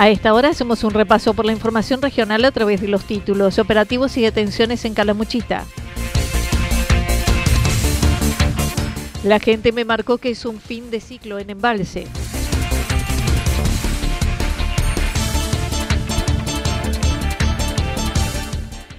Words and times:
A 0.00 0.08
esta 0.08 0.32
hora 0.32 0.48
hacemos 0.48 0.82
un 0.82 0.92
repaso 0.92 1.34
por 1.34 1.44
la 1.44 1.52
información 1.52 2.00
regional 2.00 2.42
a 2.46 2.52
través 2.52 2.80
de 2.80 2.88
los 2.88 3.04
títulos, 3.04 3.58
operativos 3.58 4.16
y 4.16 4.22
detenciones 4.22 4.86
en 4.86 4.94
Calamuchita. 4.94 5.66
La 9.24 9.38
gente 9.40 9.72
me 9.72 9.84
marcó 9.84 10.16
que 10.16 10.30
es 10.30 10.46
un 10.46 10.58
fin 10.58 10.90
de 10.90 11.00
ciclo 11.00 11.38
en 11.38 11.50
embalse. 11.50 12.06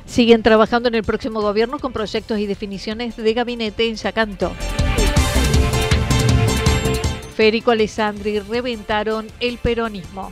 Siguen 0.05 0.43
trabajando 0.43 0.87
en 0.87 0.93
el 0.93 1.03
próximo 1.03 1.41
gobierno 1.41 1.79
con 1.79 1.93
proyectos 1.93 2.37
y 2.37 2.45
definiciones 2.45 3.17
de 3.17 3.33
gabinete 3.33 3.89
en 3.89 3.95
Yacanto. 3.95 4.51
Férico 7.35 7.71
Alessandri 7.71 8.37
reventaron 8.37 9.25
el 9.39 9.57
peronismo. 9.57 10.31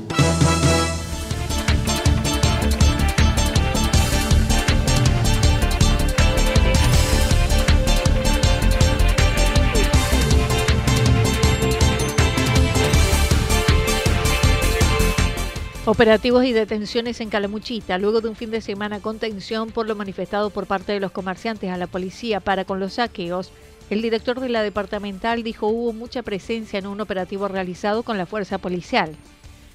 Operativos 16.01 16.45
y 16.45 16.51
detenciones 16.51 17.21
en 17.21 17.29
Calamuchita, 17.29 17.99
luego 17.99 18.21
de 18.21 18.29
un 18.29 18.35
fin 18.35 18.49
de 18.49 18.61
semana 18.61 19.01
con 19.01 19.19
tensión 19.19 19.69
por 19.69 19.87
lo 19.87 19.95
manifestado 19.95 20.49
por 20.49 20.65
parte 20.65 20.93
de 20.93 20.99
los 20.99 21.11
comerciantes 21.11 21.69
a 21.69 21.77
la 21.77 21.85
policía 21.85 22.39
para 22.39 22.65
con 22.65 22.79
los 22.79 22.93
saqueos. 22.93 23.53
El 23.91 24.01
director 24.01 24.39
de 24.39 24.49
la 24.49 24.63
departamental 24.63 25.43
dijo 25.43 25.67
hubo 25.67 25.93
mucha 25.93 26.23
presencia 26.23 26.79
en 26.79 26.87
un 26.87 27.01
operativo 27.01 27.47
realizado 27.47 28.01
con 28.01 28.17
la 28.17 28.25
fuerza 28.25 28.57
policial. 28.57 29.15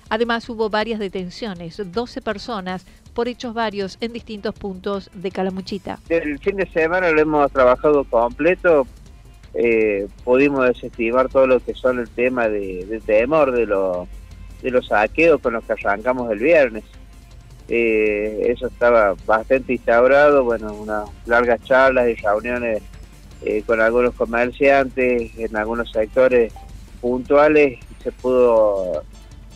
Además 0.08 0.48
hubo 0.48 0.68
varias 0.68 0.98
detenciones, 0.98 1.80
12 1.92 2.20
personas 2.22 2.84
por 3.14 3.28
hechos 3.28 3.54
varios 3.54 3.96
en 4.00 4.12
distintos 4.12 4.52
puntos 4.52 5.08
de 5.14 5.30
Calamuchita. 5.30 6.00
El 6.08 6.40
fin 6.40 6.56
de 6.56 6.68
semana 6.72 7.08
lo 7.12 7.20
hemos 7.20 7.52
trabajado 7.52 8.02
completo, 8.02 8.84
eh, 9.54 10.08
pudimos 10.24 10.66
desestimar 10.66 11.28
todo 11.28 11.46
lo 11.46 11.60
que 11.60 11.74
son 11.74 12.00
el 12.00 12.08
tema 12.10 12.48
de, 12.48 12.84
de 12.84 12.98
temor 12.98 13.52
de 13.52 13.66
los 13.66 14.08
de 14.62 14.70
los 14.70 14.86
saqueos 14.86 15.40
con 15.40 15.54
los 15.54 15.64
que 15.64 15.72
arrancamos 15.72 16.30
el 16.30 16.38
viernes. 16.38 16.84
Eh, 17.68 18.46
eso 18.48 18.68
estaba 18.68 19.14
bastante 19.26 19.72
instaurado, 19.72 20.44
bueno, 20.44 20.72
unas 20.72 21.08
largas 21.26 21.62
charlas 21.64 22.08
y 22.08 22.14
reuniones 22.14 22.82
eh, 23.42 23.62
con 23.66 23.80
algunos 23.80 24.14
comerciantes 24.14 25.36
en 25.36 25.56
algunos 25.56 25.90
sectores 25.90 26.52
puntuales 27.00 27.78
se 28.02 28.12
pudo 28.12 29.02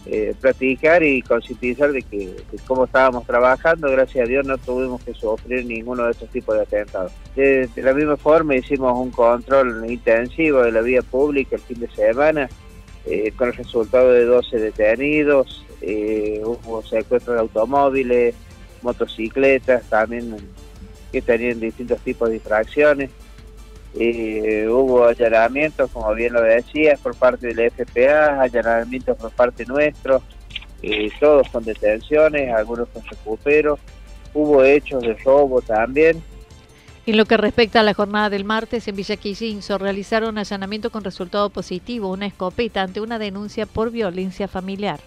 eh, 0.07 0.35
practicar 0.41 1.03
y 1.03 1.23
concientizar 1.23 1.93
de 1.93 2.03
que 2.03 2.37
cómo 2.67 2.85
estábamos 2.85 3.27
trabajando, 3.27 3.91
gracias 3.91 4.25
a 4.25 4.29
Dios 4.29 4.47
no 4.47 4.59
tuvimos 4.59 5.03
que 5.03 5.15
sufrir 5.15 5.65
ninguno 5.67 6.05
de 6.05 6.13
estos 6.13 6.29
tipos 6.31 6.57
de 6.57 6.63
atentados. 6.63 7.13
De, 7.37 7.69
de 7.69 7.83
la 7.83 7.93
misma 7.93 8.17
forma 8.17 8.57
hicimos 8.57 8.99
un 8.99 9.11
control 9.11 9.89
intensivo 9.89 10.63
de 10.63 10.73
la 10.73 10.81
vía 10.81 11.03
pública 11.03 11.57
el 11.57 11.63
fin 11.63 11.81
de 11.81 11.91
semana, 11.91 12.49
eh, 13.07 13.33
con 13.37 13.49
el 13.49 13.55
resultado 13.55 14.13
de 14.13 14.25
12 14.25 14.59
detenidos, 14.59 15.65
eh, 15.81 16.43
hubo 16.45 16.83
secuestros 16.83 17.35
de 17.37 17.41
automóviles, 17.41 18.35
motocicletas 18.83 19.85
también 19.89 20.37
que 21.11 21.23
tenían 21.23 21.61
distintos 21.61 22.01
tipos 22.01 22.29
de 22.29 22.37
infracciones. 22.37 23.11
Eh, 23.99 24.69
hubo 24.69 25.07
allanamientos, 25.07 25.91
como 25.91 26.15
bien 26.15 26.35
lo 26.35 26.43
decías, 26.43 27.01
por 27.01 27.17
parte 27.17 27.53
del 27.53 27.71
FPA, 27.71 28.41
allanamientos 28.41 29.17
por 29.17 29.33
parte 29.33 29.65
nuestro, 29.65 30.23
todos 31.19 31.49
con 31.49 31.65
detenciones, 31.65 32.55
algunos 32.55 32.89
con 32.89 33.05
recuperos. 33.05 33.81
Hubo 34.33 34.63
hechos 34.63 35.03
de 35.03 35.15
robo 35.15 35.61
también, 35.61 36.23
en 37.07 37.17
lo 37.17 37.25
que 37.25 37.37
respecta 37.37 37.81
a 37.81 37.83
la 37.83 37.95
jornada 37.95 38.31
del 38.31 38.45
martes 38.45 38.87
en 38.87 38.97
Villa 38.97 39.17
Quillinzo, 39.17 39.79
realizaron 39.79 40.39
allanamiento 40.39 40.91
con 40.91 41.03
resultado 41.03 41.51
positivo, 41.51 42.11
una 42.11 42.27
escopeta 42.27 42.83
ante 42.83 43.01
una 43.01 43.19
denuncia 43.19 43.67
por 43.67 43.91
violencia 43.91 44.49
familiar. 44.49 45.01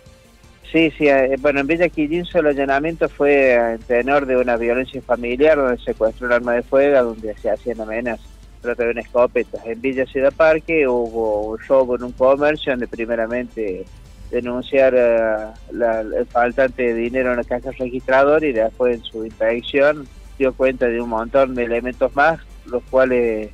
Sí, 0.72 0.92
sí, 0.98 1.08
eh, 1.08 1.36
bueno, 1.40 1.60
en 1.60 1.68
Villa 1.68 1.88
Quillinzo 1.88 2.40
el 2.40 2.48
allanamiento 2.48 3.08
fue 3.08 3.54
en 3.54 3.80
tenor 3.80 4.26
de 4.26 4.38
una 4.38 4.58
violencia 4.58 5.02
familiar 5.04 5.56
donde 5.56 5.78
se 5.78 5.86
secuestró 5.86 6.26
un 6.26 6.34
arma 6.34 6.54
de 6.54 6.64
fuego, 6.64 7.04
donde 7.04 7.38
se 7.38 7.52
hacían 7.52 7.80
amenazas, 7.80 8.28
pero 8.60 8.76
también 8.76 8.98
escopetas. 8.98 9.64
En 9.66 9.80
Villa 9.80 10.08
Ciudad 10.08 10.34
Parque 10.34 10.88
hubo 10.88 11.52
un 11.52 11.60
robo 11.60 11.96
en 11.96 12.04
un 12.04 12.12
comercio 12.14 12.74
donde 12.74 12.88
primeramente 12.88 13.86
denunciar 14.32 14.96
uh, 14.96 16.16
el 16.18 16.26
faltante 16.26 16.82
de 16.82 16.94
dinero 16.96 17.30
en 17.32 17.38
la 17.38 17.44
caja 17.44 17.70
registradora 17.78 18.44
y 18.44 18.52
después 18.52 18.96
en 18.96 19.04
su 19.04 19.24
inspección 19.24 20.08
dio 20.44 20.54
cuenta 20.54 20.88
de 20.88 21.00
un 21.00 21.08
montón 21.08 21.56
de 21.56 21.64
elementos 21.64 22.14
más, 22.18 22.42
los 22.66 22.84
cuales 22.90 23.50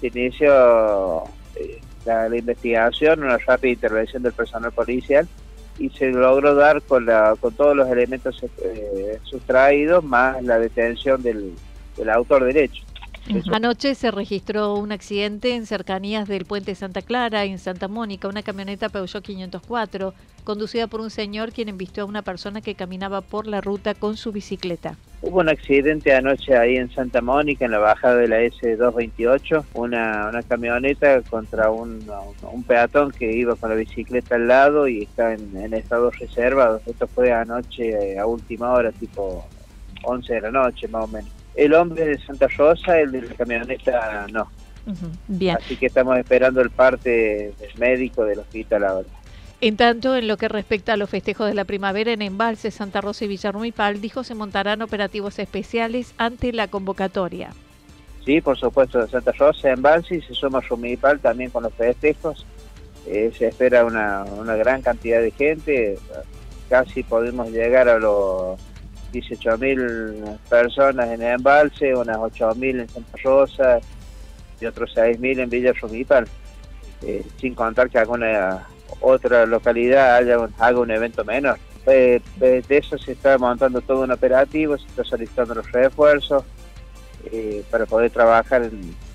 se 0.00 0.06
inició 0.06 1.24
eh, 1.56 1.80
la, 2.04 2.36
investigación, 2.36 3.24
una 3.24 3.38
rápida 3.38 3.72
intervención 3.72 4.22
del 4.22 4.32
personal 4.32 4.70
policial 4.70 5.26
y 5.80 5.90
se 5.90 6.10
logró 6.10 6.54
dar 6.54 6.80
con, 6.82 7.06
la, 7.06 7.34
con 7.40 7.54
todos 7.54 7.76
los 7.76 7.88
elementos 7.90 8.40
eh, 8.62 9.18
sustraídos 9.24 10.04
más 10.04 10.40
la 10.44 10.60
detención 10.60 11.22
del, 11.22 11.54
del 11.96 12.10
autor 12.10 12.44
derecho. 12.44 12.84
Anoche 13.52 13.94
se 13.94 14.10
registró 14.10 14.74
un 14.74 14.92
accidente 14.92 15.54
en 15.54 15.66
cercanías 15.66 16.28
del 16.28 16.46
puente 16.46 16.74
Santa 16.74 17.02
Clara, 17.02 17.44
en 17.44 17.58
Santa 17.58 17.86
Mónica, 17.86 18.28
una 18.28 18.42
camioneta 18.42 18.88
Peugeot 18.88 19.22
504, 19.22 20.14
conducida 20.44 20.86
por 20.86 21.00
un 21.00 21.10
señor 21.10 21.52
quien 21.52 21.68
embistió 21.68 22.04
a 22.04 22.06
una 22.06 22.22
persona 22.22 22.62
que 22.62 22.74
caminaba 22.74 23.20
por 23.20 23.46
la 23.46 23.60
ruta 23.60 23.94
con 23.94 24.16
su 24.16 24.32
bicicleta. 24.32 24.96
Hubo 25.20 25.40
un 25.40 25.48
accidente 25.48 26.14
anoche 26.14 26.56
ahí 26.56 26.76
en 26.76 26.90
Santa 26.90 27.20
Mónica, 27.20 27.66
en 27.66 27.72
la 27.72 27.78
bajada 27.78 28.16
de 28.16 28.28
la 28.28 28.40
S228, 28.40 29.64
una, 29.74 30.28
una 30.28 30.42
camioneta 30.42 31.20
contra 31.22 31.70
un, 31.70 32.00
un 32.50 32.62
peatón 32.62 33.10
que 33.10 33.30
iba 33.30 33.56
con 33.56 33.68
la 33.68 33.76
bicicleta 33.76 34.36
al 34.36 34.48
lado 34.48 34.88
y 34.88 35.02
está 35.02 35.34
en, 35.34 35.56
en 35.56 35.74
estado 35.74 36.10
reservado. 36.12 36.80
Esto 36.86 37.06
fue 37.06 37.32
anoche 37.32 38.12
eh, 38.14 38.18
a 38.18 38.26
última 38.26 38.72
hora, 38.72 38.92
tipo 38.92 39.44
11 40.04 40.32
de 40.34 40.40
la 40.40 40.50
noche 40.50 40.88
más 40.88 41.04
o 41.04 41.08
menos. 41.08 41.37
El 41.58 41.74
hombre 41.74 42.06
de 42.06 42.18
Santa 42.20 42.46
Rosa, 42.56 43.00
el 43.00 43.10
de 43.10 43.22
la 43.22 43.34
camioneta 43.34 44.28
no. 44.32 44.48
Bien. 45.26 45.56
Así 45.56 45.76
que 45.76 45.86
estamos 45.86 46.16
esperando 46.16 46.60
el 46.60 46.70
parte 46.70 47.52
médico 47.76 48.24
del 48.24 48.38
hospital 48.38 48.84
ahora. 48.84 49.08
En 49.60 49.76
tanto, 49.76 50.14
en 50.14 50.28
lo 50.28 50.36
que 50.36 50.46
respecta 50.46 50.92
a 50.92 50.96
los 50.96 51.10
festejos 51.10 51.48
de 51.48 51.54
la 51.54 51.64
primavera 51.64 52.12
en 52.12 52.22
Embalse, 52.22 52.70
Santa 52.70 53.00
Rosa 53.00 53.24
y 53.24 53.28
Villarruipal, 53.28 54.00
dijo 54.00 54.22
se 54.22 54.36
montarán 54.36 54.82
operativos 54.82 55.40
especiales 55.40 56.14
ante 56.16 56.52
la 56.52 56.68
convocatoria. 56.68 57.50
Sí, 58.24 58.40
por 58.40 58.56
supuesto, 58.56 59.04
Santa 59.08 59.32
Rosa, 59.32 59.72
Embalse 59.72 60.14
y 60.14 60.22
se 60.22 60.34
suma 60.34 60.60
Rumipal 60.60 61.18
también 61.18 61.50
con 61.50 61.64
los 61.64 61.74
festejos. 61.74 62.46
Eh, 63.04 63.32
se 63.36 63.48
espera 63.48 63.84
una, 63.84 64.22
una 64.22 64.54
gran 64.54 64.80
cantidad 64.80 65.20
de 65.20 65.32
gente, 65.32 65.98
casi 66.68 67.02
podemos 67.02 67.50
llegar 67.50 67.88
a 67.88 67.98
los 67.98 68.60
18.000 69.12 70.38
personas 70.48 71.08
en 71.10 71.22
Embalse, 71.22 71.94
unas 71.94 72.16
8.000 72.16 72.80
en 72.80 72.88
Santa 72.88 73.18
Rosa 73.22 73.80
y 74.60 74.66
otros 74.66 74.94
6.000 74.94 75.40
en 75.40 75.50
Villa 75.50 75.72
Rumipal, 75.72 76.26
eh, 77.02 77.24
sin 77.40 77.54
contar 77.54 77.88
que 77.90 77.98
alguna 77.98 78.66
otra 79.00 79.46
localidad 79.46 80.16
haya 80.16 80.38
un, 80.38 80.52
haga 80.58 80.80
un 80.80 80.90
evento 80.90 81.24
menor. 81.24 81.58
de 81.86 82.62
eso 82.68 82.98
se 82.98 83.12
está 83.12 83.38
montando 83.38 83.80
todo 83.80 84.02
un 84.02 84.10
operativo, 84.10 84.76
se 84.76 84.86
está 84.86 85.04
solicitando 85.04 85.54
los 85.54 85.70
refuerzos 85.72 86.44
eh, 87.32 87.64
para 87.70 87.84
poder 87.84 88.10
trabajar 88.10 88.70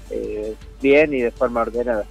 eh, 0.10 0.56
bien 0.82 1.14
y 1.14 1.22
de 1.22 1.32
forma 1.32 1.62
ordenada. 1.62 2.06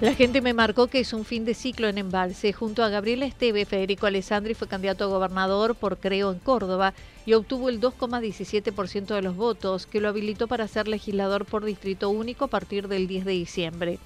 La 0.00 0.14
gente 0.14 0.40
me 0.40 0.54
marcó 0.54 0.86
que 0.86 1.00
es 1.00 1.12
un 1.12 1.26
fin 1.26 1.44
de 1.44 1.52
ciclo 1.52 1.86
en 1.86 1.98
Embalse. 1.98 2.54
Junto 2.54 2.82
a 2.82 2.88
Gabriela 2.88 3.26
Esteve, 3.26 3.66
Federico 3.66 4.06
Alessandri 4.06 4.54
fue 4.54 4.66
candidato 4.66 5.04
a 5.04 5.08
gobernador 5.08 5.74
por 5.74 5.98
Creo 5.98 6.32
en 6.32 6.38
Córdoba 6.38 6.94
y 7.26 7.34
obtuvo 7.34 7.68
el 7.68 7.82
2,17% 7.82 9.14
de 9.14 9.20
los 9.20 9.36
votos, 9.36 9.86
que 9.86 10.00
lo 10.00 10.08
habilitó 10.08 10.48
para 10.48 10.68
ser 10.68 10.88
legislador 10.88 11.44
por 11.44 11.66
distrito 11.66 12.08
único 12.08 12.46
a 12.46 12.48
partir 12.48 12.88
del 12.88 13.08
10 13.08 13.26
de 13.26 13.32
diciembre. 13.32 13.98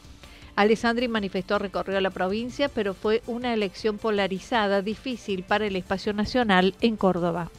Alessandri 0.57 1.07
manifestó 1.07 1.61
recorrió 1.61 2.01
la 2.01 2.11
provincia, 2.11 2.69
pero 2.69 2.93
fue 2.93 3.23
una 3.29 3.55
elección 3.55 3.97
polarizada, 3.99 4.83
difícil 4.83 5.45
para 5.45 5.67
el 5.67 5.77
espacio 5.77 6.13
nacional 6.13 6.75
en 6.81 6.97
Córdoba. 6.97 7.53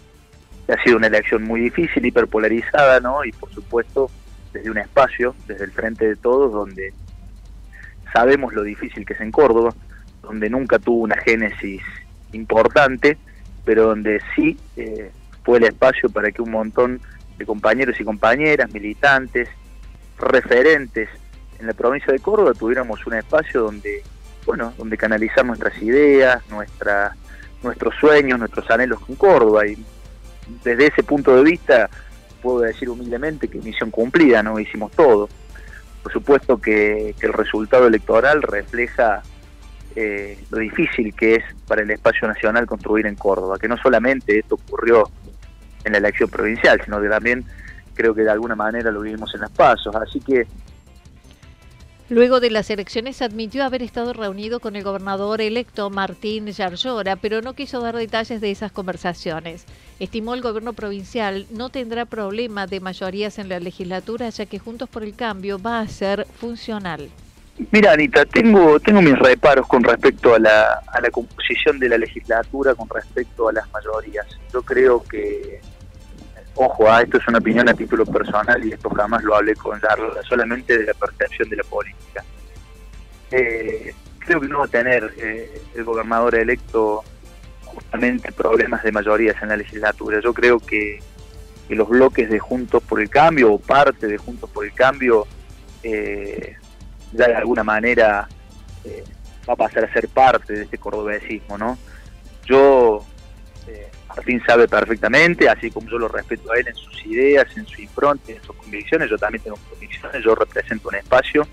Ha 0.68 0.84
sido 0.84 0.98
una 0.98 1.08
elección 1.08 1.44
muy 1.44 1.62
difícil, 1.62 2.06
hiperpolarizada, 2.06 3.00
¿no? 3.00 3.24
Y 3.24 3.32
por 3.32 3.50
supuesto, 3.54 4.12
desde 4.52 4.70
un 4.70 4.78
espacio, 4.78 5.34
desde 5.48 5.64
el 5.64 5.72
frente 5.72 6.06
de 6.06 6.18
todos, 6.18 6.52
donde 6.52 6.94
sabemos 8.16 8.54
lo 8.54 8.64
difícil 8.64 9.06
que 9.06 9.14
es 9.14 9.20
en 9.20 9.32
Córdoba, 9.32 9.74
donde 10.22 10.50
nunca 10.50 10.80
tuvo 10.80 11.04
una 11.04 11.18
génesis 11.18 11.82
importante, 12.32 13.18
pero 13.66 13.88
donde 13.88 14.22
sí 14.34 14.58
eh, 14.78 15.12
fue 15.44 15.58
el 15.58 15.66
espacio 15.66 16.10
para 16.10 16.32
que 16.32 16.42
un 16.42 16.52
montón 16.52 17.02
de 17.38 17.46
compañeros 17.46 18.00
y 18.00 18.06
compañeras, 18.06 18.72
militantes, 18.72 19.50
referentes 20.18 21.10
en 21.60 21.68
la 21.68 21.74
provincia 21.74 22.14
de 22.14 22.20
Córdoba 22.20 22.54
tuviéramos 22.54 23.06
un 23.06 23.16
espacio 23.16 23.64
donde, 23.64 24.02
bueno, 24.46 24.74
donde 24.78 24.98
canalizar 24.98 25.46
nuestras 25.46 25.78
ideas, 25.82 26.42
nuestra, 26.50 27.18
nuestros 27.64 27.96
sueños, 27.96 28.40
nuestros 28.40 28.70
anhelos 28.72 29.02
con 29.02 29.16
Córdoba. 29.16 29.68
Y 29.68 29.78
desde 30.64 30.88
ese 30.88 31.04
punto 31.04 31.36
de 31.36 31.44
vista 31.44 31.90
puedo 32.42 32.62
decir 32.62 32.90
humildemente 32.90 33.50
que 33.50 33.60
misión 33.60 33.92
cumplida, 33.92 34.42
¿no? 34.42 34.58
Hicimos 34.58 34.92
todo. 34.94 35.28
Por 36.06 36.14
supuesto 36.14 36.62
que, 36.62 37.16
el 37.20 37.34
resultado 37.34 37.88
electoral 37.88 38.44
refleja 38.44 39.24
eh, 39.96 40.38
lo 40.52 40.60
difícil 40.60 41.16
que 41.16 41.34
es 41.34 41.44
para 41.68 41.82
el 41.82 41.90
espacio 41.90 42.28
nacional 42.28 42.68
construir 42.68 43.08
en 43.08 43.16
Córdoba, 43.16 43.58
que 43.58 43.68
no 43.68 43.76
solamente 43.76 44.38
esto 44.38 44.54
ocurrió 44.54 45.10
en 45.84 45.94
la 45.94 45.98
elección 45.98 46.30
provincial, 46.30 46.80
sino 46.86 47.02
que 47.02 47.10
también 47.10 47.44
creo 47.96 48.14
que 48.14 48.22
de 48.22 48.30
alguna 48.30 48.54
manera 48.54 48.92
lo 48.92 49.02
vivimos 49.02 49.34
en 49.34 49.42
las 49.42 49.50
pasos. 49.50 49.96
Así 49.96 50.20
que 50.20 50.46
Luego 52.08 52.40
de 52.40 52.52
las 52.52 52.70
elecciones 52.70 53.24
admitió 53.24 53.64
haber 53.64 53.82
estado 53.82 54.14
reunido 54.14 54.60
con 54.60 54.76
el 54.76 54.84
gobernador 54.84 55.42
electo 55.42 55.90
Martín 55.90 56.46
Yarlora, 56.46 57.16
pero 57.16 57.42
no 57.42 57.56
quiso 57.56 57.82
dar 57.82 57.96
detalles 57.96 58.42
de 58.42 58.52
esas 58.52 58.72
conversaciones. 58.72 59.66
Estimó 60.00 60.36
el 60.36 60.44
gobierno 60.44 60.74
provincial 60.74 61.48
no 61.50 61.70
tendrá 61.70 62.06
problema 62.06 62.68
de 62.68 62.80
mayorías 62.80 63.40
en 63.40 63.50
la 63.50 63.60
legislatura, 63.60 64.30
ya 64.30 64.46
que 64.46 64.60
Juntos 64.60 64.88
por 64.88 65.02
el 65.02 65.16
Cambio 65.16 65.58
va 65.60 65.80
a 65.80 65.88
ser 65.88 66.28
funcional. 66.40 67.10
Mira, 67.72 67.94
Anita, 67.94 68.24
tengo, 68.26 68.80
tengo 68.80 69.02
mis 69.02 69.18
reparos 69.18 69.66
con 69.66 69.82
respecto 69.82 70.36
a 70.36 70.40
la, 70.40 70.84
a 70.86 71.02
la 71.02 71.10
composición 71.10 71.80
de 71.80 71.90
la 71.90 71.98
legislatura, 71.98 72.76
con 72.76 72.88
respecto 72.88 73.50
a 73.50 73.54
las 73.54 73.66
mayorías. 73.72 74.28
Yo 74.54 74.62
creo 74.62 75.02
que 75.02 75.60
ojo, 76.56 76.90
ah, 76.90 77.02
esto 77.02 77.18
es 77.18 77.28
una 77.28 77.40
opinión 77.40 77.68
a 77.70 77.74
título 77.74 78.06
personal 78.06 78.64
y 78.66 78.72
esto 78.72 78.90
jamás 78.90 79.24
lo 79.24 79.36
hablé 79.36 79.56
con 79.56 79.80
Darla, 79.80 80.22
solamente 80.24 80.78
de 80.78 80.86
la 80.86 80.94
percepción 80.94 81.50
de 81.50 81.58
la 81.58 81.64
política. 81.64 82.24
Eh, 83.32 83.94
creo 84.20 84.40
que 84.40 84.48
no 84.48 84.60
va 84.60 84.66
a 84.66 84.70
tener 84.70 85.14
eh, 85.18 85.62
el 85.76 85.84
gobernador 85.84 86.36
electo 86.36 87.04
justamente 87.66 88.32
problemas 88.32 88.84
de 88.84 88.92
mayorías 88.92 89.42
en 89.42 89.50
la 89.50 89.58
legislatura. 89.58 90.20
Yo 90.22 90.34
creo 90.34 90.60
que, 90.60 91.00
los 91.68 91.90
bloques 91.90 92.30
de 92.30 92.38
Juntos 92.38 92.84
por 92.84 93.02
el 93.02 93.10
Cambio 93.10 93.54
o 93.54 93.58
parte 93.58 94.06
de 94.06 94.20
Juntos 94.20 94.48
por 94.52 94.66
el 94.66 94.74
Cambio 94.74 95.26
eh, 95.82 96.56
ya 97.12 97.28
de 97.28 97.36
alguna 97.36 97.64
manera 97.64 98.28
va 99.50 99.54
a 99.54 99.56
pasar 99.56 99.84
a 99.86 99.92
ser 99.92 100.08
parte 100.10 100.54
de 100.54 100.62
este 100.64 100.78
cordobesismo, 100.78 101.58
¿no? 101.58 101.76
Yo 102.46 103.04
Martín 104.16 104.42
sabe 104.46 104.68
perfectamente, 104.68 105.50
así 105.50 105.70
como 105.70 105.90
yo 105.90 106.00
lo 106.00 106.08
respeto 106.08 106.52
a 106.52 106.58
él 106.58 106.68
en 106.68 106.76
sus 106.76 107.06
ideas, 107.06 107.46
en 107.58 107.68
su 107.68 107.82
impronta, 107.82 108.32
en 108.32 108.42
sus 108.42 108.56
convicciones, 108.56 109.10
yo 109.10 109.18
también 109.18 109.44
tengo 109.44 109.58
convicciones, 109.70 110.24
yo 110.24 110.34
represento 110.36 110.88
un 110.88 110.96
espacio 110.96 111.46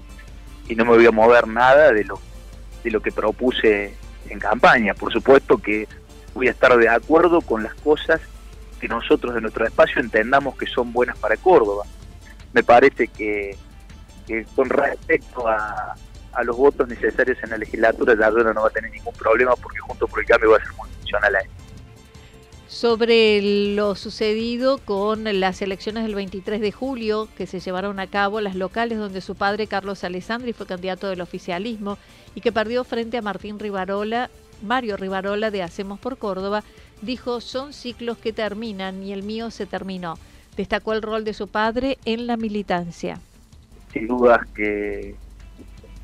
y 0.69 0.77
no 0.77 0.85
me 0.85 0.93
voy 0.93 1.07
a 1.07 1.11
mover 1.11 1.49
nada 1.49 1.93
de 1.93 2.05
lo, 2.05 2.21
de 2.85 2.91
lo 2.91 3.01
que 3.01 3.11
propuse 3.11 3.97
en 4.29 4.39
campaña. 4.39 4.95
Por 4.95 5.13
supuesto 5.13 5.59
que 5.59 5.89
voy 6.35 6.47
a 6.47 6.53
estar 6.53 6.77
de 6.77 6.89
acuerdo 6.89 7.41
con 7.41 7.65
las 7.65 7.75
cosas 7.75 8.21
que 8.81 8.87
nosotros 8.87 9.35
de 9.35 9.41
nuestro 9.41 9.67
espacio 9.67 10.01
entendamos 10.01 10.57
que 10.57 10.67
son 10.67 10.93
buenas 10.93 11.19
para 11.19 11.37
Córdoba. 11.37 11.85
Me 12.53 12.63
parece 12.63 13.09
que, 13.09 13.57
con 14.55 14.69
respecto 14.69 15.49
a, 15.49 15.95
a, 16.33 16.45
los 16.45 16.57
votos 16.57 16.87
necesarios 16.87 17.39
en 17.43 17.51
la 17.51 17.59
legislatura, 17.59 18.15
la 18.15 18.31
zona 18.31 18.53
no 18.53 18.63
va 18.63 18.69
a 18.69 18.71
tener 18.71 18.91
ningún 18.93 19.15
problema 19.15 19.57
porque 19.57 19.79
junto 19.81 20.07
por 20.07 20.21
el 20.21 20.27
cambio 20.27 20.51
va 20.53 20.59
a 20.59 20.61
ser 20.61 20.73
muy 20.75 20.89
funcional 20.91 21.35
a 21.35 21.41
él 21.41 21.49
sobre 22.73 23.75
lo 23.75 23.95
sucedido 23.97 24.79
con 24.79 25.25
las 25.41 25.61
elecciones 25.61 26.05
del 26.05 26.15
23 26.15 26.59
de 26.59 26.73
julio 26.73 27.29
que 27.37 27.47
se 27.47 27.61
llevaron 27.61 28.01
a 28.01 28.07
cabo 28.07 28.41
las 28.41 28.57
locales 28.57 28.97
donde 28.97 29.21
su 29.21 29.35
padre 29.35 29.67
Carlos 29.67 30.05
Alessandri 30.05 30.55
fue 30.55 30.65
candidato 30.65 31.07
del 31.11 31.21
oficialismo 31.21 31.99
y 32.35 32.41
que 32.41 32.51
perdió 32.51 32.83
frente 32.85 33.19
a 33.19 33.23
Martín 33.23 33.59
Rivarola, 33.59 34.31
Mario 34.63 34.97
Rivarola 34.97 35.51
de 35.51 35.63
Hacemos 35.63 36.01
por 36.01 36.17
Córdoba, 36.17 36.65
dijo 37.03 37.43
son 37.43 37.75
ciclos 37.75 38.17
que 38.17 38.33
terminan 38.33 39.03
y 39.03 39.13
el 39.13 39.23
mío 39.23 39.51
se 39.51 39.67
terminó. 39.67 40.19
Destacó 40.57 40.95
el 40.95 41.03
rol 41.03 41.25
de 41.25 41.35
su 41.35 41.49
padre 41.49 41.99
en 42.07 42.27
la 42.27 42.39
militancia. 42.39 43.21
Sin 43.93 44.07
duda 44.07 44.47
que 44.55 45.15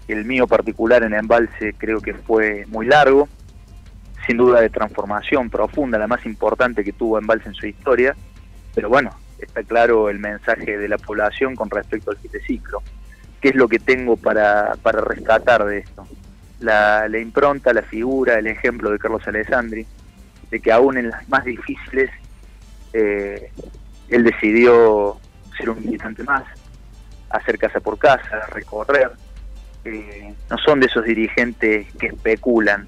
el 0.06 0.26
mío 0.26 0.46
particular 0.46 1.02
en 1.02 1.14
Embalse 1.14 1.72
creo 1.78 2.02
que 2.02 2.12
fue 2.12 2.66
muy 2.66 2.84
largo, 2.84 3.26
sin 4.28 4.36
duda 4.36 4.60
de 4.60 4.68
transformación 4.68 5.48
profunda, 5.48 5.96
la 5.96 6.06
más 6.06 6.26
importante 6.26 6.84
que 6.84 6.92
tuvo 6.92 7.16
Embalse 7.18 7.48
en 7.48 7.54
su 7.54 7.66
historia, 7.66 8.14
pero 8.74 8.90
bueno, 8.90 9.10
está 9.38 9.62
claro 9.62 10.10
el 10.10 10.18
mensaje 10.18 10.76
de 10.76 10.86
la 10.86 10.98
población 10.98 11.56
con 11.56 11.70
respecto 11.70 12.10
al 12.10 12.18
ciclo. 12.46 12.82
¿Qué 13.40 13.48
es 13.48 13.54
lo 13.54 13.68
que 13.68 13.78
tengo 13.78 14.18
para, 14.18 14.74
para 14.82 15.00
rescatar 15.00 15.64
de 15.64 15.78
esto? 15.78 16.06
La, 16.60 17.08
la, 17.08 17.18
impronta, 17.18 17.72
la 17.72 17.80
figura, 17.80 18.38
el 18.38 18.48
ejemplo 18.48 18.90
de 18.90 18.98
Carlos 18.98 19.26
Alessandri, 19.26 19.86
de 20.50 20.60
que 20.60 20.72
aún 20.72 20.98
en 20.98 21.08
las 21.08 21.26
más 21.30 21.44
difíciles 21.46 22.10
eh, 22.92 23.50
él 24.10 24.24
decidió 24.24 25.18
ser 25.56 25.70
un 25.70 25.82
militante 25.82 26.22
más, 26.24 26.44
hacer 27.30 27.56
casa 27.56 27.80
por 27.80 27.98
casa, 27.98 28.46
recorrer. 28.52 29.10
Eh, 29.86 30.34
no 30.50 30.58
son 30.58 30.80
de 30.80 30.86
esos 30.86 31.04
dirigentes 31.06 31.86
que 31.94 32.08
especulan. 32.08 32.86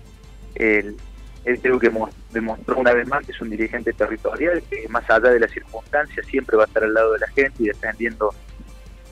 El, 0.54 0.96
él 1.44 1.58
creo 1.60 1.78
que 1.78 1.90
demostró 2.30 2.78
una 2.78 2.92
vez 2.92 3.08
más 3.08 3.24
que 3.24 3.32
es 3.32 3.40
un 3.40 3.50
dirigente 3.50 3.92
territorial 3.92 4.62
que 4.68 4.86
más 4.88 5.08
allá 5.08 5.30
de 5.30 5.40
las 5.40 5.50
circunstancias 5.50 6.26
siempre 6.26 6.56
va 6.56 6.64
a 6.64 6.66
estar 6.66 6.84
al 6.84 6.92
lado 6.92 7.12
de 7.12 7.20
la 7.20 7.28
gente 7.28 7.62
y 7.62 7.66
defendiendo 7.66 8.34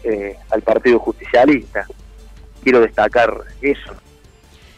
eh, 0.05 0.37
al 0.51 0.63
Partido 0.63 0.99
Justicialista. 0.99 1.87
Quiero 2.63 2.81
destacar 2.81 3.35
eso. 3.63 3.93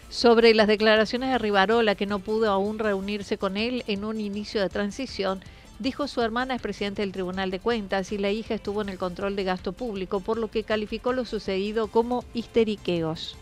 Sobre 0.09 0.54
las 0.54 0.66
declaraciones 0.66 1.30
de 1.30 1.38
Rivarola, 1.38 1.95
que 1.95 2.07
no 2.07 2.19
pudo 2.19 2.50
aún 2.50 2.78
reunirse 2.78 3.38
con 3.38 3.57
él 3.57 3.85
en 3.87 4.04
un 4.04 4.21
inicio 4.21 4.61
de 4.61 4.69
transición, 4.69 5.40
dijo 5.78 6.09
su 6.09 6.21
hermana 6.21 6.57
es 6.57 6.62
presidente 6.62 7.02
del 7.02 7.12
Tribunal 7.12 7.50
de 7.50 7.61
Cuentas 7.61 8.12
y 8.12 8.19
la 8.19 8.30
hija 8.30 8.54
estuvo 8.54 8.83
en 8.83 8.88
el 8.88 8.99
control 8.99 9.35
de 9.37 9.45
gasto 9.45 9.73
público, 9.73 10.21
por 10.21 10.38
lo 10.38 10.49
que 10.49 10.64
calificó 10.64 11.12
lo 11.12 11.25
sucedido 11.25 11.88
como 11.88 12.25
histeriqueos. 12.35 13.37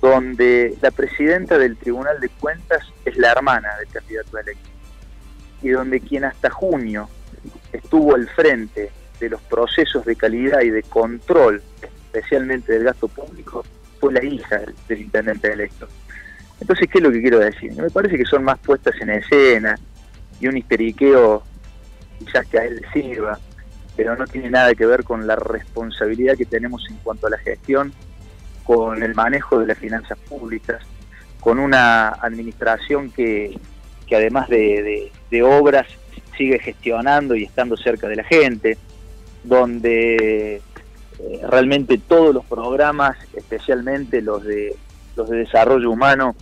Donde 0.00 0.76
la 0.80 0.90
presidenta 0.90 1.58
del 1.58 1.76
Tribunal 1.76 2.20
de 2.20 2.28
Cuentas 2.28 2.84
es 3.04 3.16
la 3.16 3.32
hermana 3.32 3.76
del 3.78 3.88
candidato 3.88 4.38
electo 4.38 4.68
y 5.62 5.70
donde 5.70 6.00
quien 6.00 6.24
hasta 6.24 6.50
junio 6.50 7.08
estuvo 7.72 8.14
al 8.14 8.28
frente 8.28 8.90
de 9.20 9.30
los 9.30 9.40
procesos 9.42 10.04
de 10.04 10.16
calidad 10.16 10.60
y 10.60 10.70
de 10.70 10.82
control, 10.82 11.62
especialmente 11.82 12.72
del 12.72 12.84
gasto 12.84 13.08
público, 13.08 13.64
fue 13.98 14.12
la 14.12 14.24
hija 14.24 14.60
del, 14.88 15.00
intendente 15.00 15.52
electo. 15.52 15.88
Entonces, 16.60 16.88
¿qué 16.90 16.98
es 16.98 17.04
lo 17.04 17.10
que 17.10 17.20
quiero 17.20 17.38
decir? 17.38 17.72
Me 17.74 17.90
parece 17.90 18.16
que 18.16 18.24
son 18.24 18.44
más 18.44 18.58
puestas 18.58 18.94
en 19.00 19.10
escena 19.10 19.78
y 20.40 20.46
un 20.48 20.56
histeriqueo 20.56 21.42
quizás 22.18 22.46
que 22.46 22.58
a 22.58 22.64
él 22.64 22.84
sirva, 22.92 23.38
pero 23.96 24.16
no 24.16 24.26
tiene 24.26 24.50
nada 24.50 24.74
que 24.74 24.86
ver 24.86 25.04
con 25.04 25.26
la 25.26 25.36
responsabilidad 25.36 26.36
que 26.36 26.46
tenemos 26.46 26.86
en 26.88 26.96
cuanto 26.98 27.26
a 27.26 27.30
la 27.30 27.38
gestión, 27.38 27.92
con 28.66 29.02
el 29.02 29.14
manejo 29.14 29.60
de 29.60 29.66
las 29.68 29.78
finanzas 29.78 30.18
públicas, 30.28 30.82
con 31.40 31.58
una 31.58 32.08
administración 32.08 33.10
que, 33.10 33.58
que 34.06 34.16
además 34.16 34.48
de, 34.48 35.12
obras 35.44 35.86
sigue 36.36 36.58
gestionando 36.58 37.34
y 37.34 37.44
estando 37.44 37.76
cerca 37.76 38.08
de 38.08 38.16
la 38.16 38.24
gente, 38.24 38.76
donde 39.44 40.56
eh, 40.56 41.40
realmente 41.48 41.98
todos 41.98 42.34
los 42.34 42.44
programas, 42.46 43.16
especialmente 43.34 44.20
los 44.20 44.42
de 44.42 44.76
los 45.14 45.30
de 45.30 45.38
desarrollo 45.38 45.90
humano, 45.90 46.34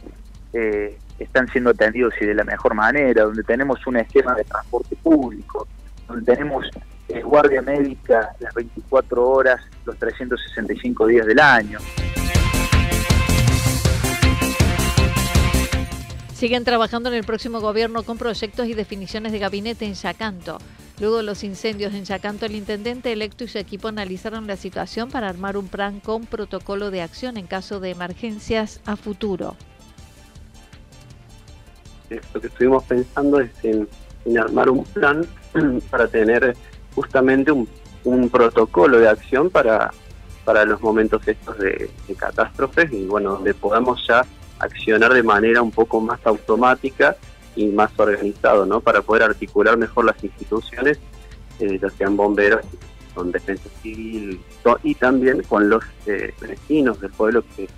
eh, 0.52 0.98
están 1.18 1.48
siendo 1.48 1.70
atendidos 1.70 2.14
y 2.20 2.24
de 2.24 2.34
la 2.34 2.44
mejor 2.44 2.74
manera, 2.74 3.24
donde 3.24 3.44
tenemos 3.44 3.86
un 3.86 3.98
esquema 3.98 4.34
de 4.34 4.44
transporte 4.44 4.96
público, 4.96 5.68
donde 6.08 6.24
tenemos 6.24 6.66
eh, 7.08 7.22
guardia 7.22 7.62
médica 7.62 8.34
las 8.40 8.54
24 8.54 9.28
horas, 9.28 9.60
los 9.84 9.98
365 9.98 11.06
días 11.06 11.26
del 11.26 11.40
año. 11.40 11.78
Siguen 16.32 16.64
trabajando 16.64 17.08
en 17.08 17.14
el 17.14 17.24
próximo 17.24 17.60
gobierno 17.60 18.02
con 18.02 18.18
proyectos 18.18 18.66
y 18.66 18.74
definiciones 18.74 19.32
de 19.32 19.38
gabinete 19.38 19.86
en 19.86 19.94
Yacanto. 19.94 20.58
Luego 21.00 21.16
de 21.16 21.22
los 21.24 21.42
incendios 21.42 21.92
en 21.94 22.04
Yacanto, 22.04 22.46
el 22.46 22.54
intendente 22.54 23.12
electo 23.12 23.44
y 23.44 23.48
su 23.48 23.58
equipo 23.58 23.88
analizaron 23.88 24.46
la 24.46 24.56
situación 24.56 25.10
para 25.10 25.28
armar 25.28 25.56
un 25.56 25.68
plan 25.68 26.00
con 26.00 26.26
protocolo 26.26 26.90
de 26.90 27.02
acción 27.02 27.36
en 27.36 27.46
caso 27.46 27.80
de 27.80 27.90
emergencias 27.90 28.80
a 28.86 28.96
futuro. 28.96 29.56
Lo 32.10 32.40
que 32.40 32.46
estuvimos 32.46 32.84
pensando 32.84 33.40
es 33.40 33.50
en, 33.62 33.88
armar 34.38 34.70
un 34.70 34.84
plan 34.84 35.26
para 35.90 36.06
tener 36.08 36.56
justamente 36.94 37.52
un, 37.52 37.68
protocolo 38.30 38.98
de 38.98 39.08
acción 39.08 39.48
para, 39.50 39.90
para 40.44 40.64
los 40.64 40.80
momentos 40.82 41.26
estos 41.26 41.58
de, 41.58 41.90
catástrofes 42.18 42.92
y 42.92 43.06
bueno, 43.06 43.32
donde 43.32 43.54
podamos 43.54 44.06
ya 44.06 44.24
accionar 44.58 45.14
de 45.14 45.22
manera 45.22 45.62
un 45.62 45.70
poco 45.70 46.00
más 46.00 46.20
automática 46.26 47.16
y 47.56 47.66
más 47.68 47.90
organizado, 47.96 48.66
¿no? 48.66 48.80
Para 48.80 49.00
poder 49.00 49.22
articular 49.22 49.76
mejor 49.76 50.04
las 50.04 50.22
instituciones, 50.22 50.98
eh, 51.60 51.78
ya 51.80 51.88
sean 51.90 52.16
bomberos, 52.16 52.60
con 53.14 53.30
defensa 53.30 53.68
civil 53.82 54.40
y 54.82 54.94
también 54.96 55.42
con 55.44 55.70
los 55.70 55.84
eh, 56.06 56.34
vecinos 56.40 57.00
del 57.00 57.10
pueblo 57.10 57.44
que, 57.56 57.68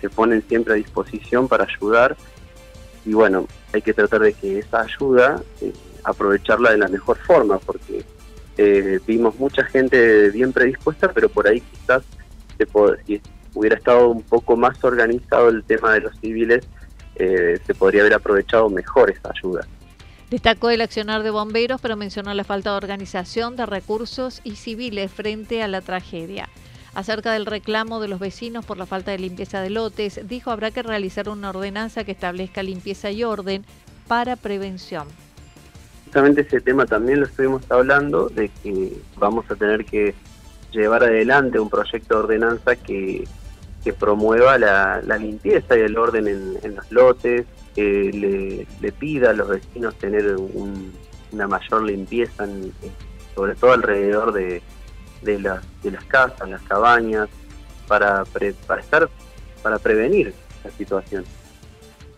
se 0.00 0.08
ponen 0.08 0.42
siempre 0.48 0.72
a 0.72 0.76
disposición 0.76 1.48
para 1.48 1.64
ayudar. 1.64 2.16
Y 3.04 3.12
bueno, 3.12 3.46
hay 3.74 3.82
que 3.82 3.92
tratar 3.92 4.20
de 4.20 4.32
que 4.32 4.60
esa 4.60 4.80
ayuda 4.80 5.42
eh, 5.60 5.70
aprovecharla 6.04 6.70
de 6.70 6.78
la 6.78 6.88
mejor 6.88 7.18
forma, 7.18 7.58
porque 7.58 8.02
vimos 9.06 9.38
mucha 9.38 9.64
gente 9.64 10.30
bien 10.30 10.52
predispuesta, 10.52 11.12
pero 11.12 11.28
por 11.28 11.48
ahí 11.48 11.60
quizás 11.60 12.02
se 12.58 12.66
puede, 12.66 12.98
hubiera 13.54 13.76
estado 13.76 14.08
un 14.08 14.22
poco 14.22 14.56
más 14.56 14.82
organizado 14.84 15.48
el 15.48 15.64
tema 15.64 15.92
de 15.94 16.00
los 16.00 16.18
civiles, 16.18 16.66
eh, 17.16 17.60
se 17.66 17.74
podría 17.74 18.02
haber 18.02 18.14
aprovechado 18.14 18.68
mejor 18.70 19.10
esa 19.10 19.30
ayuda. 19.30 19.66
Destacó 20.30 20.70
el 20.70 20.80
accionar 20.80 21.22
de 21.22 21.30
bomberos, 21.30 21.80
pero 21.80 21.96
mencionó 21.96 22.32
la 22.32 22.44
falta 22.44 22.70
de 22.70 22.76
organización 22.76 23.54
de 23.56 23.66
recursos 23.66 24.40
y 24.44 24.56
civiles 24.56 25.12
frente 25.12 25.62
a 25.62 25.68
la 25.68 25.82
tragedia. 25.82 26.48
Acerca 26.94 27.32
del 27.32 27.46
reclamo 27.46 28.00
de 28.00 28.08
los 28.08 28.18
vecinos 28.18 28.64
por 28.64 28.78
la 28.78 28.86
falta 28.86 29.10
de 29.10 29.18
limpieza 29.18 29.60
de 29.60 29.70
lotes, 29.70 30.20
dijo 30.28 30.50
habrá 30.50 30.70
que 30.70 30.82
realizar 30.82 31.28
una 31.28 31.50
ordenanza 31.50 32.04
que 32.04 32.12
establezca 32.12 32.62
limpieza 32.62 33.10
y 33.10 33.24
orden 33.24 33.64
para 34.08 34.36
prevención. 34.36 35.06
Justamente 36.12 36.42
ese 36.42 36.60
tema 36.60 36.84
también 36.84 37.20
lo 37.20 37.26
estuvimos 37.26 37.62
hablando, 37.70 38.28
de 38.28 38.50
que 38.62 38.92
vamos 39.16 39.50
a 39.50 39.54
tener 39.54 39.86
que 39.86 40.14
llevar 40.70 41.04
adelante 41.04 41.58
un 41.58 41.70
proyecto 41.70 42.16
de 42.16 42.20
ordenanza 42.20 42.76
que 42.76 43.24
que 43.82 43.92
promueva 43.92 44.58
la, 44.58 45.00
limpieza 45.18 45.76
y 45.76 45.80
el 45.80 45.98
orden 45.98 46.28
en, 46.28 46.76
los 46.76 46.90
lotes, 46.92 47.46
que 47.74 48.66
le, 48.80 48.92
pida 48.92 49.30
a 49.30 49.32
los 49.32 49.48
vecinos 49.48 49.94
tener 49.96 50.36
una 51.32 51.48
mayor 51.48 51.82
limpieza, 51.82 52.46
sobre 53.34 53.54
todo 53.56 53.72
alrededor 53.72 54.32
de, 54.32 54.62
de, 55.22 55.40
las, 55.40 55.64
de 55.82 55.90
las 55.90 56.04
casas, 56.04 56.48
las 56.48 56.62
cabañas, 56.62 57.28
para, 57.88 58.24
para, 58.66 58.80
estar, 58.80 59.08
para 59.62 59.78
prevenir 59.78 60.32
la 60.62 60.70
situación. 60.70 61.24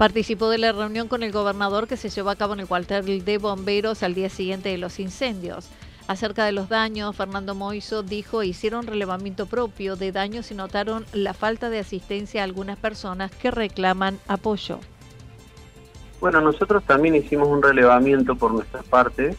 Participó 0.04 0.50
de 0.50 0.58
la 0.58 0.70
reunión 0.70 1.08
con 1.08 1.23
el 1.23 1.32
gobernador 1.32 1.88
que 1.88 1.96
se 1.96 2.11
llevó 2.11 2.28
a 2.28 2.37
cabo 2.37 2.52
en 2.52 2.61
el 2.61 2.66
cuartel 2.66 3.25
de 3.25 3.38
bomberos 3.38 4.02
al 4.02 4.12
día 4.12 4.28
siguiente 4.28 4.68
de 4.68 4.76
los 4.76 5.00
incendios. 5.00 5.70
Acerca 6.08 6.44
de 6.44 6.52
los 6.52 6.68
daños, 6.68 7.16
Fernando 7.16 7.54
Moiso 7.54 8.02
dijo 8.02 8.42
hicieron 8.42 8.87
relevamiento 8.87 9.46
propio 9.46 9.96
de 9.96 10.12
daños 10.12 10.50
y 10.50 10.54
notaron 10.54 11.06
la 11.14 11.32
falta 11.32 11.70
de 11.70 11.78
asistencia 11.78 12.42
a 12.42 12.44
algunas 12.44 12.78
personas 12.78 13.30
que 13.30 13.50
reclaman 13.50 14.18
apoyo. 14.28 14.78
Bueno, 16.20 16.42
nosotros 16.42 16.84
también 16.84 17.14
hicimos 17.14 17.49
un 17.49 17.62
relevamiento 17.62 18.37
por 18.37 18.52
nuestra 18.52 18.82
parte 18.82 19.34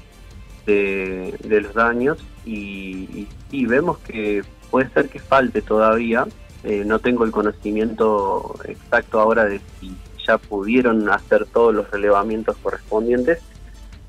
de, 0.66 1.38
los 1.62 1.76
daños 1.76 2.18
y, 2.44 3.28
vemos 3.52 4.00
que 4.00 4.42
puede 4.72 4.90
ser 4.90 5.10
que 5.10 5.20
falte 5.20 5.62
todavía. 5.62 6.26
Eh, 6.64 6.82
no 6.84 6.98
tengo 6.98 7.24
el 7.24 7.30
conocimiento 7.30 8.56
exacto 8.66 9.20
ahora 9.20 9.46
de 9.46 9.62
si 9.80 9.96
ya 10.28 10.38
pudieron 10.38 11.10
hacer 11.10 11.46
todos 11.46 11.74
los 11.74 11.90
relevamientos 11.92 12.58
correspondientes, 12.58 13.40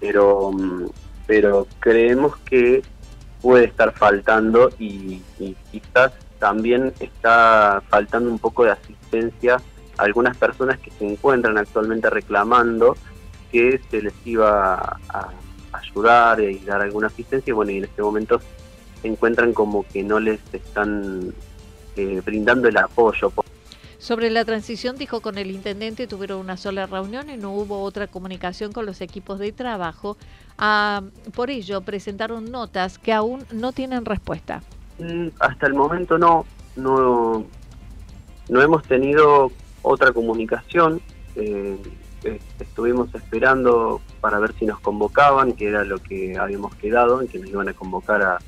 pero 0.01 0.53
mm, 0.53 0.87
pero 1.27 1.67
creemos 1.81 2.37
que 2.39 2.83
puede 3.43 3.67
estar 3.67 3.93
faltando 3.93 4.71
y, 4.79 5.23
quizás 5.71 6.13
también 6.39 6.93
está 7.01 7.83
faltando 7.89 8.31
un 8.31 8.39
poco 8.39 8.65
de 8.65 8.73
asistencia 8.73 9.57
a 9.99 10.03
algunas 10.03 10.37
personas 10.37 10.79
que 10.79 10.91
se 10.91 11.07
encuentran 11.07 11.57
actualmente 11.59 12.11
reclamando 12.11 12.97
que 13.51 13.81
se 13.91 14.03
les 14.03 14.15
iba 14.25 14.75
a, 15.09 15.31
ayudar 15.73 16.41
y 16.41 16.59
dar 16.61 16.81
alguna 16.81 17.09
asistencia 17.09 17.51
y 17.51 17.55
bueno 17.55 17.71
y 17.71 17.79
en 17.79 17.85
este 17.85 18.03
momento 18.03 18.41
se 19.03 19.09
encuentran 19.09 19.53
como 19.53 19.87
que 19.87 20.03
no 20.03 20.19
les 20.19 20.41
están 20.53 21.35
eh, 21.97 22.23
brindando 22.25 22.69
el 22.69 22.77
apoyo. 22.79 23.31
Sobre 24.07 24.31
la 24.31 24.45
transición, 24.45 24.95
dijo 24.95 25.21
con 25.21 25.37
el 25.37 25.51
intendente, 25.51 26.07
tuvieron 26.07 26.39
una 26.39 26.57
sola 26.57 26.87
reunión 26.87 27.29
y 27.29 27.37
no 27.37 27.53
hubo 27.53 27.83
otra 27.83 28.07
comunicación 28.07 28.71
con 28.71 28.87
los 28.87 29.01
equipos 29.01 29.41
de 29.41 29.51
trabajo. 29.51 30.17
Ah, 30.59 31.03
por 31.35 31.51
ello, 31.51 31.81
presentaron 31.81 32.53
notas 32.53 33.01
que 33.01 33.13
aún 33.13 33.45
no 33.51 33.73
tienen 33.73 34.05
respuesta. 34.05 34.63
Mm, 35.01 35.31
hasta 35.41 35.67
el 35.67 35.75
momento 35.75 36.19
no, 36.19 36.47
no, 36.77 37.45
no 38.49 38.63
hemos 38.63 38.85
tenido 38.85 39.51
otra 39.83 40.13
comunicación. 40.13 41.01
Eh, 41.35 41.77
estuvimos 42.61 43.13
esperando 43.13 44.01
para 44.21 44.39
ver 44.39 44.53
si 44.53 44.67
nos 44.67 44.79
convocaban, 44.79 45.53
que 45.55 45.67
era 45.67 45.83
lo 45.83 45.99
que 45.99 46.39
habíamos 46.39 46.77
quedado, 46.77 47.23
en 47.23 47.27
que 47.27 47.41
nos 47.41 47.49
iban 47.49 47.69
a 47.69 47.73
convocar 47.73 48.23
a, 48.23 48.39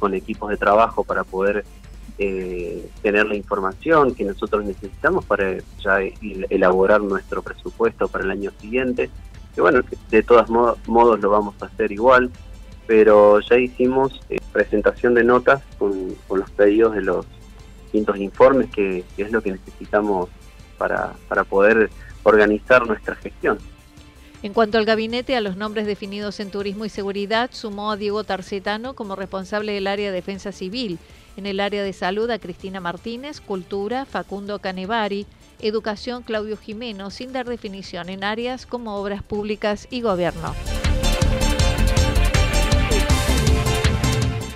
con 0.00 0.14
equipos 0.14 0.50
de 0.50 0.56
trabajo 0.56 1.04
para 1.04 1.22
poder 1.22 1.64
eh, 2.18 2.88
tener 3.02 3.26
la 3.26 3.36
información 3.36 4.14
que 4.14 4.24
nosotros 4.24 4.64
necesitamos 4.64 5.24
para 5.24 5.58
ya 5.82 5.98
elaborar 6.48 7.02
nuestro 7.02 7.42
presupuesto 7.42 8.08
para 8.08 8.24
el 8.24 8.30
año 8.30 8.50
siguiente. 8.60 9.10
Que 9.54 9.60
bueno, 9.60 9.80
de 10.10 10.22
todos 10.22 10.48
modos, 10.50 11.20
lo 11.20 11.30
vamos 11.30 11.54
a 11.60 11.66
hacer 11.66 11.92
igual, 11.92 12.30
pero 12.86 13.40
ya 13.40 13.56
hicimos 13.58 14.20
eh, 14.30 14.38
presentación 14.52 15.14
de 15.14 15.24
notas 15.24 15.62
con, 15.78 16.16
los 16.30 16.50
pedidos 16.52 16.94
de 16.94 17.02
los 17.02 17.26
distintos 17.84 18.16
informes, 18.18 18.70
que, 18.70 19.04
es 19.16 19.32
lo 19.32 19.42
que 19.42 19.52
necesitamos 19.52 20.30
para, 20.78 21.12
para 21.28 21.44
poder 21.44 21.90
organizar 22.22 22.86
nuestra 22.86 23.14
gestión. 23.16 23.58
En 24.46 24.52
cuanto 24.52 24.78
al 24.78 24.84
gabinete, 24.84 25.34
a 25.34 25.40
los 25.40 25.56
nombres 25.56 25.88
definidos 25.88 26.38
en 26.38 26.52
Turismo 26.52 26.84
y 26.84 26.88
Seguridad, 26.88 27.50
sumó 27.52 27.90
a 27.90 27.96
Diego 27.96 28.22
Tarcetano 28.22 28.94
como 28.94 29.16
responsable 29.16 29.72
del 29.72 29.88
área 29.88 30.06
de 30.06 30.14
Defensa 30.14 30.52
Civil 30.52 31.00
En 31.36 31.46
el 31.46 31.58
área 31.58 31.82
de 31.82 31.92
salud 31.92 32.30
a 32.30 32.38
Cristina 32.38 32.78
Martínez, 32.78 33.40
cultura 33.40 34.06
Facundo 34.06 34.60
Canevari, 34.60 35.26
educación 35.58 36.22
Claudio 36.22 36.56
Jimeno, 36.56 37.10
sin 37.10 37.32
dar 37.32 37.46
definición 37.46 38.08
en 38.08 38.22
áreas 38.22 38.66
como 38.66 38.94
obras 38.94 39.24
públicas 39.24 39.88
y 39.90 40.00
gobierno. 40.00 40.54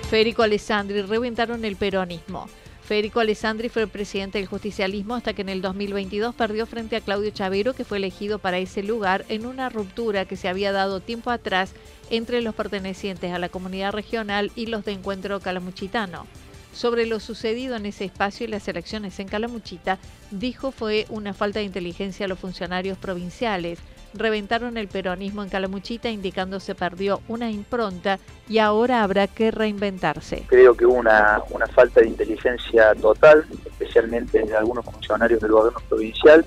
Férico 0.09 0.45
Alessandri 0.45 1.03
reventaron 1.03 1.65
el 1.65 1.75
peronismo. 1.75 2.47
Federico 2.91 3.21
Alessandri 3.21 3.69
fue 3.69 3.83
el 3.83 3.89
presidente 3.89 4.39
del 4.39 4.49
justicialismo 4.49 5.15
hasta 5.15 5.33
que 5.33 5.43
en 5.43 5.49
el 5.49 5.63
2022 5.63 6.35
perdió 6.35 6.67
frente 6.67 6.97
a 6.97 7.01
Claudio 7.01 7.31
Chavero, 7.31 7.73
que 7.73 7.85
fue 7.85 7.99
elegido 7.99 8.41
para 8.41 8.59
ese 8.59 8.83
lugar 8.83 9.25
en 9.29 9.47
una 9.47 9.69
ruptura 9.69 10.25
que 10.25 10.35
se 10.35 10.49
había 10.49 10.73
dado 10.73 10.99
tiempo 10.99 11.31
atrás 11.31 11.73
entre 12.11 12.43
los 12.43 12.53
pertenecientes 12.53 13.33
a 13.33 13.39
la 13.39 13.49
comunidad 13.49 13.93
regional 13.93 14.51
y 14.57 14.67
los 14.67 14.85
de 14.85 14.91
Encuentro 14.91 15.39
Calamuchitano. 15.39 16.27
Sobre 16.73 17.07
lo 17.07 17.21
sucedido 17.21 17.77
en 17.77 17.87
ese 17.87 18.07
espacio 18.07 18.45
y 18.45 18.51
las 18.51 18.67
elecciones 18.67 19.21
en 19.21 19.29
Calamuchita, 19.29 20.01
dijo 20.33 20.73
fue 20.73 21.07
una 21.11 21.33
falta 21.33 21.61
de 21.61 21.67
inteligencia 21.67 22.27
a 22.27 22.29
los 22.29 22.41
funcionarios 22.41 22.99
provinciales, 22.99 23.79
reventaron 24.15 24.77
el 24.77 24.89
peronismo 24.89 25.43
en 25.43 25.49
Calamuchita 25.49 26.09
indicando 26.09 26.61
se 26.61 26.75
perdió 26.75 27.21
una 27.29 27.51
impronta 27.51 28.19
y 28.49 28.59
ahora 28.59 29.03
habrá 29.03 29.27
que 29.27 29.51
reinventarse. 29.51 30.45
Creo 30.49 30.75
que 30.75 30.87
hubo 30.87 30.95
una, 30.95 31.41
una 31.51 31.67
falta 31.67 32.01
de 32.01 32.09
inteligencia 32.09 32.95
total, 32.95 33.45
especialmente 33.67 34.45
de 34.45 34.57
algunos 34.57 34.85
funcionarios 34.85 35.41
del 35.41 35.53
gobierno 35.53 35.81
provincial. 35.89 36.45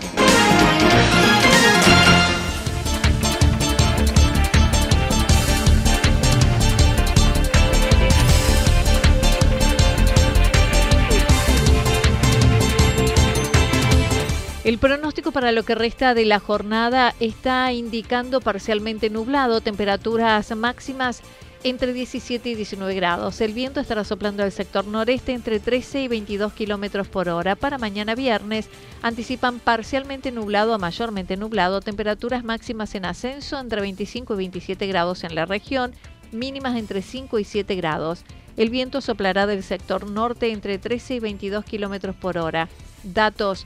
El 14.68 14.80
pronóstico 14.80 15.32
para 15.32 15.53
lo 15.53 15.64
que 15.64 15.75
resta 15.75 16.14
de 16.14 16.25
la 16.25 16.42
jornada 16.42 17.16
está 17.22 17.72
indicando 17.72 18.42
parcialmente 18.42 19.10
nublado, 19.10 19.62
temperaturas 19.62 20.53
máximas 20.58 21.22
entre 21.64 21.94
17 21.94 22.50
y 22.50 22.56
19 22.56 22.94
grados. 22.96 23.40
El 23.40 23.53
viento 23.53 23.80
estará 23.80 24.03
soplando 24.03 24.44
al 24.44 24.51
sector 24.51 24.86
noreste 24.86 25.32
entre 25.32 25.62
13 25.62 26.01
y 26.01 26.08
22 26.10 26.51
kilómetros 26.51 27.08
por 27.08 27.30
hora. 27.30 27.56
Para 27.56 27.77
mañana 27.77 28.14
viernes 28.14 28.68
anticipan 29.01 29.60
parcialmente 29.60 30.34
nublado 30.34 30.74
a 30.74 30.77
mayormente 30.77 31.38
nublado, 31.38 31.80
temperaturas 31.80 32.44
máximas 32.44 32.94
en 32.94 33.06
ascenso 33.06 33.58
entre 33.60 33.80
25 33.80 34.34
y 34.34 34.38
27 34.38 34.86
grados 34.86 35.24
en 35.24 35.34
la 35.34 35.46
región, 35.46 35.94
mínimas 36.34 36.75
entre 36.75 37.01
5 37.01 37.40
y 37.40 37.46
7 37.46 37.74
grados. 37.75 38.25
El 38.58 38.70
viento 38.70 39.00
soplará 39.00 39.48
del 39.48 39.64
sector 39.64 40.10
norte 40.10 40.51
entre 40.51 40.77
13 40.77 41.16
y 41.16 41.20
22 41.22 41.64
kilómetros 41.64 42.18
por 42.18 42.38
hora. 42.38 42.68
Datos 43.03 43.66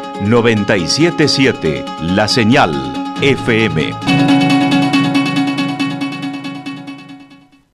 977 0.23 1.85
La 2.01 2.27
Señal 2.27 2.71
FM. 3.21 4.40